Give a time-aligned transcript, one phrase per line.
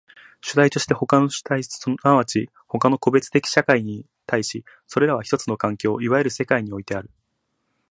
[0.41, 7.11] 主体として他の主体即ち他の個別的社会に対し、それらは一つの環境、いわゆる世界においてある。